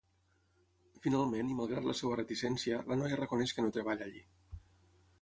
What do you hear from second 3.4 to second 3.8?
que no